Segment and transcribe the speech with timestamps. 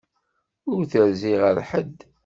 [0.71, 1.99] Ur terzi ɣer ḥedd.